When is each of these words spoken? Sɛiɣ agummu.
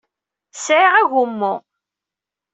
Sɛiɣ 0.63 0.93
agummu. 1.01 1.53